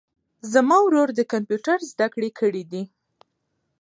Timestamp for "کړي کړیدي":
2.13-2.83